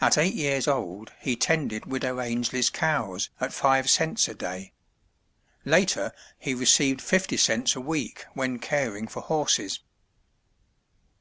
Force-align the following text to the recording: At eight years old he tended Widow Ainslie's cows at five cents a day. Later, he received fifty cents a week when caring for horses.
At 0.00 0.18
eight 0.18 0.34
years 0.34 0.66
old 0.66 1.12
he 1.20 1.36
tended 1.36 1.86
Widow 1.86 2.20
Ainslie's 2.20 2.68
cows 2.68 3.30
at 3.40 3.52
five 3.52 3.88
cents 3.88 4.26
a 4.26 4.34
day. 4.34 4.72
Later, 5.64 6.12
he 6.36 6.52
received 6.52 7.00
fifty 7.00 7.36
cents 7.36 7.76
a 7.76 7.80
week 7.80 8.24
when 8.34 8.58
caring 8.58 9.06
for 9.06 9.22
horses. 9.22 9.78